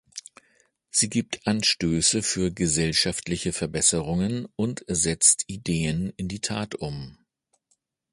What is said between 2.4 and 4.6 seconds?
gesellschaftliche Verbesserungen